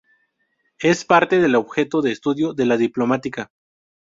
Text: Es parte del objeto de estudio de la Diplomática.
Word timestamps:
Es 0.79 1.05
parte 1.05 1.39
del 1.39 1.53
objeto 1.53 2.01
de 2.01 2.11
estudio 2.11 2.53
de 2.55 2.65
la 2.65 2.75
Diplomática. 2.77 3.51